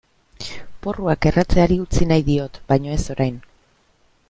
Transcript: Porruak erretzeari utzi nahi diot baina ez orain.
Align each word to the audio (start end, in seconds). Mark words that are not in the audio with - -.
Porruak 0.85 1.27
erretzeari 1.31 1.77
utzi 1.83 2.09
nahi 2.13 2.25
diot 2.31 2.59
baina 2.73 2.97
ez 2.97 3.03
orain. 3.17 3.39